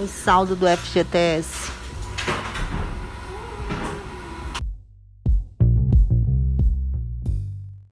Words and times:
o 0.00 0.08
saldo 0.08 0.56
do 0.56 0.66
FGTS. 0.66 1.59